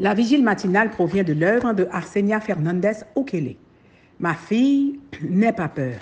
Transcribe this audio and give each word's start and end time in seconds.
La 0.00 0.14
vigile 0.14 0.44
matinale 0.44 0.90
provient 0.90 1.24
de 1.24 1.32
l'œuvre 1.32 1.72
de 1.72 1.88
Arsenia 1.90 2.40
Fernandez 2.40 2.92
Okele. 3.16 3.56
Ma 4.20 4.34
fille, 4.34 5.00
n'aie 5.28 5.52
pas 5.52 5.68
peur. 5.68 5.98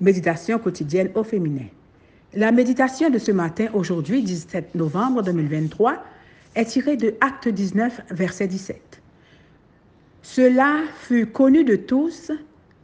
Méditation 0.00 0.60
quotidienne 0.60 1.10
au 1.16 1.24
féminin. 1.24 1.66
La 2.34 2.52
méditation 2.52 3.10
de 3.10 3.18
ce 3.18 3.32
matin, 3.32 3.66
aujourd'hui, 3.74 4.22
17 4.22 4.76
novembre 4.76 5.24
2023, 5.24 6.04
est 6.54 6.66
tirée 6.66 6.96
de 6.96 7.14
Acte 7.20 7.48
19, 7.48 8.02
verset 8.10 8.46
17. 8.46 9.02
Cela 10.22 10.82
fut 11.00 11.26
connu 11.26 11.64
de 11.64 11.74
tous, 11.74 12.30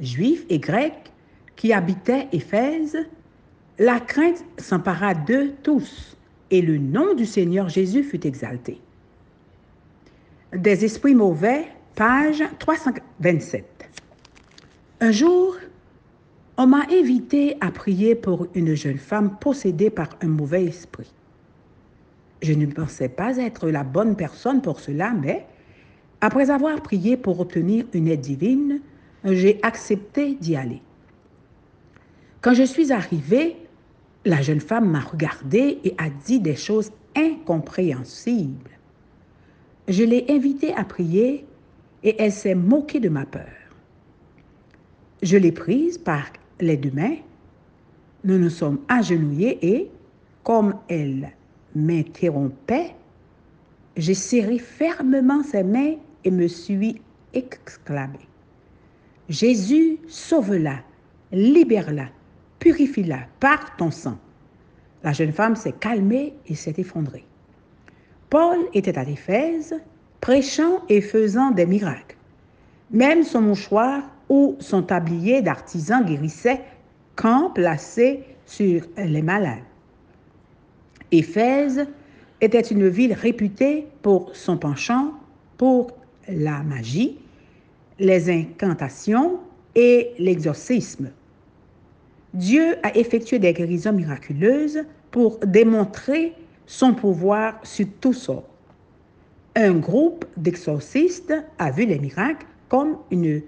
juifs 0.01 0.45
et 0.49 0.59
grecs, 0.59 1.13
qui 1.55 1.73
habitaient 1.73 2.27
Éphèse. 2.33 2.97
La 3.79 4.01
crainte 4.01 4.45
s'empara 4.59 5.15
d'eux 5.15 5.53
tous, 5.63 6.17
et 6.51 6.63
le 6.63 6.79
nom 6.79 7.15
du 7.15 7.27
Seigneur 7.27 7.69
Jésus 7.69 8.03
fut 8.03 8.27
exalté. 8.27 8.81
Des 10.55 10.85
esprits 10.85 11.15
mauvais, 11.15 11.65
page 11.95 12.45
327. 12.59 13.65
Un 15.01 15.11
jour, 15.11 15.57
on 16.59 16.67
m'a 16.67 16.85
invité 16.91 17.57
à 17.63 17.71
prier 17.71 18.15
pour 18.15 18.47
une 18.55 18.75
jeune 18.75 18.99
femme 18.99 19.39
possédée 19.39 19.89
par 19.89 20.11
un 20.21 20.27
mauvais 20.27 20.65
esprit. 20.65 21.11
Je 22.43 22.53
ne 22.53 22.67
pensais 22.67 23.09
pas 23.09 23.39
être 23.39 23.71
la 23.71 23.83
bonne 23.83 24.15
personne 24.15 24.61
pour 24.61 24.81
cela, 24.81 25.13
mais 25.13 25.47
après 26.21 26.51
avoir 26.51 26.83
prié 26.83 27.17
pour 27.17 27.41
obtenir 27.41 27.87
une 27.95 28.09
aide 28.09 28.21
divine, 28.21 28.83
j'ai 29.25 29.59
accepté 29.63 30.35
d'y 30.35 30.55
aller. 30.55 30.83
Quand 32.43 32.53
je 32.53 32.65
suis 32.65 32.93
arrivée, 32.93 33.57
la 34.27 34.43
jeune 34.43 34.61
femme 34.61 34.91
m'a 34.91 35.01
regardée 35.01 35.79
et 35.83 35.95
a 35.97 36.11
dit 36.11 36.41
des 36.41 36.57
choses 36.57 36.91
incompréhensibles. 37.17 38.71
Je 39.89 40.05
l'ai 40.05 40.27
invitée 40.29 40.73
à 40.75 40.85
prier 40.85 41.45
et 42.03 42.17
elle 42.19 42.33
s'est 42.33 42.55
moquée 42.55 43.01
de 43.01 43.09
ma 43.09 43.27
peur. 43.27 43.49
Je 45.23 45.37
l'ai 45.37 45.53
prise 45.53 45.99
par 45.99 46.25
les 46.61 46.77
deux 46.77 46.91
mains. 46.91 47.17
Nous 48.25 48.39
nous 48.39 48.51
sommes 48.51 48.81
agenouillés 48.89 49.59
et, 49.67 49.91
comme 50.45 50.75
elle 50.89 51.33
m'interrompait, 51.75 52.95
j'ai 53.97 54.15
serré 54.15 54.59
fermement 54.59 55.43
ses 55.43 55.65
mains 55.65 55.95
et 56.25 56.31
me 56.31 56.47
suis 56.47 57.01
exclamé. 57.35 58.19
Jésus, 59.29 59.99
sauve-la, 60.09 60.81
libère-la, 61.33 62.09
purifie-la 62.59 63.27
par 63.41 63.77
ton 63.77 63.91
sang. 63.91 64.19
La 65.03 65.13
jeune 65.13 65.33
femme 65.33 65.57
s'est 65.57 65.73
calmée 65.73 66.35
et 66.47 66.55
s'est 66.55 66.75
effondrée. 66.79 67.25
Paul 68.33 68.61
était 68.73 68.99
à 68.99 69.03
Éphèse, 69.03 69.75
prêchant 70.23 70.81
et 70.89 71.03
faisant 71.03 71.51
des 71.51 71.67
miracles. 71.67 72.17
Même 72.91 73.25
son 73.25 73.43
mouchoir 73.43 74.05
ou 74.31 74.57
son 74.59 74.83
tablier 74.83 75.43
d'artisan 75.43 76.03
guérissait 76.03 76.63
quand 77.15 77.51
placé 77.51 78.25
sur 78.47 78.85
les 78.97 79.21
malades. 79.21 79.59
Éphèse 81.11 81.87
était 82.41 82.63
une 82.63 82.89
ville 82.89 83.13
réputée 83.13 83.87
pour 84.01 84.35
son 84.35 84.57
penchant 84.57 85.13
pour 85.59 85.91
la 86.27 86.63
magie, 86.63 87.19
les 87.99 88.31
incantations 88.31 89.41
et 89.75 90.13
l'exorcisme. 90.19 91.11
Dieu 92.33 92.77
a 92.83 92.97
effectué 92.97 93.39
des 93.39 93.53
guérisons 93.53 93.93
miraculeuses 93.93 94.87
pour 95.11 95.39
démontrer 95.41 96.33
son 96.67 96.95
pouvoir 96.95 97.59
sur 97.63 97.87
tout 98.01 98.13
sort. 98.13 98.45
Un 99.55 99.75
groupe 99.75 100.25
d'exorcistes 100.37 101.35
a 101.59 101.71
vu 101.71 101.85
les 101.85 101.99
miracles 101.99 102.47
comme 102.69 102.97
une 103.11 103.43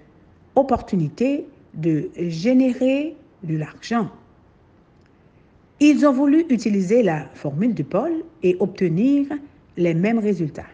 opportunité 0.55 1.47
de 1.73 2.09
générer 2.15 3.15
de 3.43 3.57
l'argent. 3.57 4.09
Ils 5.79 6.05
ont 6.05 6.13
voulu 6.13 6.45
utiliser 6.49 7.03
la 7.03 7.25
formule 7.33 7.73
de 7.73 7.83
Paul 7.83 8.11
et 8.43 8.55
obtenir 8.59 9.27
les 9.77 9.93
mêmes 9.93 10.19
résultats. 10.19 10.67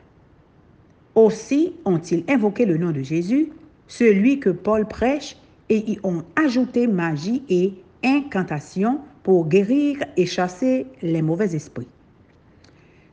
Aussi 1.15 1.73
ont-ils 1.85 2.23
invoqué 2.29 2.65
le 2.65 2.77
nom 2.77 2.91
de 2.91 3.01
Jésus, 3.01 3.49
celui 3.87 4.39
que 4.39 4.49
Paul 4.49 4.85
prêche, 4.87 5.37
et 5.69 5.91
y 5.91 5.99
ont 6.03 6.23
ajouté 6.35 6.85
magie 6.85 7.43
et 7.49 7.73
incantation 8.03 8.99
pour 9.23 9.47
guérir 9.47 9.97
et 10.17 10.25
chasser 10.25 10.85
les 11.01 11.21
mauvais 11.21 11.55
esprits. 11.55 11.87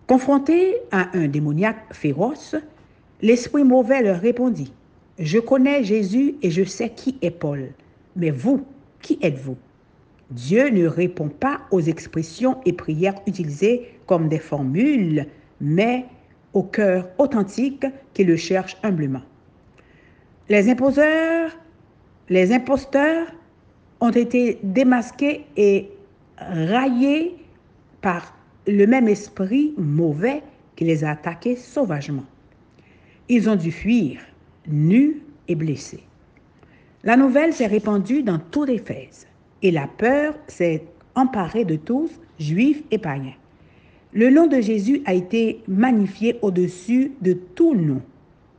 Confronté 0.09 0.77
à 0.91 1.15
un 1.15 1.29
démoniaque 1.29 1.93
féroce, 1.93 2.57
l'esprit 3.21 3.63
mauvais 3.63 4.03
leur 4.03 4.19
répondit, 4.19 4.73
Je 5.19 5.39
connais 5.39 5.85
Jésus 5.85 6.37
et 6.41 6.51
je 6.51 6.65
sais 6.65 6.89
qui 6.89 7.19
est 7.21 7.31
Paul, 7.31 7.69
mais 8.17 8.31
vous, 8.31 8.65
qui 9.03 9.19
êtes-vous? 9.21 9.59
Dieu 10.31 10.71
ne 10.71 10.87
répond 10.87 11.29
pas 11.29 11.61
aux 11.71 11.83
expressions 11.83 12.57
et 12.65 12.73
prières 12.73 13.21
utilisées 13.27 13.99
comme 14.07 14.31
des 14.31 14.39
formules, 14.39 15.27
mais 15.61 16.07
au 16.55 16.63
cœur 16.63 17.11
authentique 17.19 17.85
qui 18.15 18.25
le 18.25 18.37
cherche 18.37 18.79
humblement. 18.83 19.23
Les 20.49 20.71
imposeurs, 20.71 21.51
les 22.31 22.51
imposteurs 22.55 23.27
ont 24.01 24.09
été 24.09 24.59
démasqués 24.63 25.45
et 25.59 25.91
raillés 26.39 27.37
par 28.01 28.38
le 28.69 28.87
même 28.87 29.09
esprit 29.09 29.73
mauvais 29.79 30.43
qui 30.77 30.85
les 30.85 31.03
a 31.03 31.11
attaqués 31.11 31.57
sauvagement. 31.57 32.25
Ils 33.29 33.49
ont 33.49 33.57
dû 33.57 33.73
fuir, 33.73 34.21
nus 34.67 35.23
et 35.49 35.55
blessés. 35.55 36.05
La 37.03 37.17
nouvelle 37.17 37.55
s'est 37.55 37.67
répandue 37.67 38.23
dans 38.23 38.39
toute 38.39 38.69
Éphèse 38.69 39.27
et 39.63 39.71
la 39.71 39.87
peur 39.87 40.35
s'est 40.49 40.85
emparée 41.15 41.65
de 41.65 41.77
tous, 41.77 42.11
juifs 42.39 42.83
et 42.91 42.99
païens. 42.99 43.35
Le 44.13 44.31
nom 44.31 44.47
de 44.47 44.61
Jésus 44.61 45.03
a 45.07 45.15
été 45.15 45.63
magnifié 45.67 46.39
au-dessus 46.43 47.13
de 47.23 47.33
tout 47.33 47.75
nom 47.75 48.03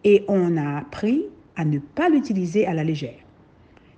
et 0.04 0.24
on 0.28 0.58
a 0.58 0.78
appris 0.80 1.26
à 1.56 1.66
ne 1.66 1.80
pas 1.80 2.10
l'utiliser 2.10 2.66
à 2.66 2.74
la 2.74 2.84
légère. 2.84 3.20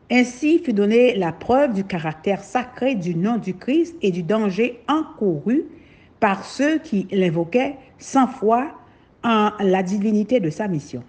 Ainsi 0.10 0.60
fut 0.60 0.74
donnée 0.74 1.16
la 1.16 1.32
preuve 1.32 1.74
du 1.74 1.86
caractère 1.86 2.44
sacré 2.44 2.96
du 2.96 3.16
nom 3.16 3.38
du 3.38 3.54
Christ 3.54 3.96
et 4.02 4.12
du 4.12 4.24
danger 4.24 4.80
encouru 4.90 5.64
par 6.22 6.46
ceux 6.46 6.80
qui 6.80 7.08
l'invoquaient 7.12 7.76
sans 7.98 8.28
foi 8.28 8.72
en 9.26 9.52
la 9.60 9.84
divinité 9.84 10.40
de 10.40 10.50
sa 10.50 10.70
mission. 10.70 11.04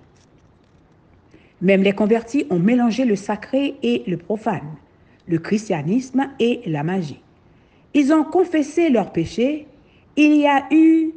Même 1.60 1.84
les 1.84 1.92
convertis 1.92 2.46
ont 2.50 2.58
mélangé 2.58 3.04
le 3.04 3.14
sacré 3.14 3.76
et 3.84 4.02
le 4.08 4.16
profane 4.16 4.76
le 5.26 5.38
christianisme 5.38 6.28
et 6.38 6.60
la 6.66 6.82
magie. 6.82 7.20
Ils 7.94 8.12
ont 8.12 8.24
confessé 8.24 8.90
leurs 8.90 9.12
péchés. 9.12 9.66
Il 10.16 10.36
y 10.36 10.46
a 10.46 10.66
eu 10.70 11.10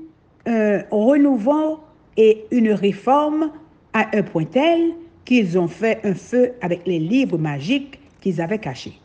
un 0.45 0.83
renouveau 0.91 1.79
et 2.17 2.45
une 2.51 2.71
réforme 2.71 3.51
à 3.93 4.15
un 4.15 4.23
point 4.23 4.45
tel 4.45 4.93
qu'ils 5.23 5.57
ont 5.57 5.67
fait 5.67 5.99
un 6.03 6.13
feu 6.13 6.53
avec 6.61 6.85
les 6.85 6.99
livres 6.99 7.37
magiques 7.37 7.99
qu'ils 8.21 8.41
avaient 8.41 8.59
cachés. 8.59 8.99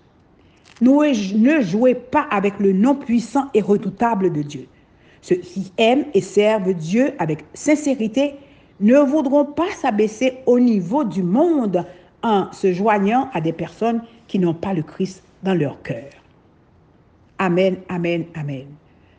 Ne 0.81 1.61
jouez 1.61 1.95
pas 1.95 2.27
avec 2.31 2.59
le 2.59 2.73
nom 2.73 2.95
puissant 2.95 3.51
et 3.55 3.61
redoutable 3.61 4.33
de 4.33 4.43
Dieu. 4.43 4.67
Ceux 5.23 5.37
qui 5.37 5.73
aiment 5.77 6.07
et 6.15 6.21
servent 6.21 6.73
Dieu 6.75 7.13
avec 7.19 7.45
sincérité 7.55 8.35
ne 8.81 8.99
voudront 8.99 9.45
pas 9.45 9.71
s'abaisser 9.73 10.39
au 10.47 10.59
niveau 10.59 11.05
du 11.05 11.23
monde 11.23 11.85
en 12.23 12.51
se 12.53 12.73
joignant 12.73 13.29
à 13.33 13.41
des 13.41 13.53
personnes 13.53 14.03
qui 14.27 14.39
n'ont 14.39 14.55
pas 14.55 14.73
le 14.73 14.83
Christ 14.83 15.23
dans 15.43 15.55
leur 15.55 15.83
cœur. 15.83 16.11
Amen, 17.39 17.77
amen, 17.89 18.27
amen. 18.35 18.67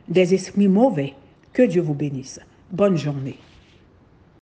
Des 0.08 0.34
esprits 0.34 0.68
mauvais, 0.68 1.14
que 1.54 1.64
Dieu 1.64 1.82
vous 1.82 1.94
bénisse. 1.94 2.40
Bonne 2.72 2.98
journée. 2.98 3.38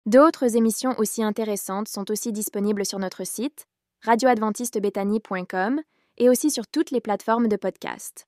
D'autres 0.05 0.55
émissions 0.55 0.93
aussi 0.97 1.23
intéressantes 1.23 1.87
sont 1.87 2.09
aussi 2.11 2.31
disponibles 2.31 2.85
sur 2.85 2.99
notre 2.99 3.25
site 3.25 3.67
radioadventistebetany.com 4.03 5.81
et 6.17 6.29
aussi 6.29 6.49
sur 6.49 6.67
toutes 6.67 6.91
les 6.91 7.01
plateformes 7.01 7.47
de 7.47 7.55
podcast. 7.55 8.27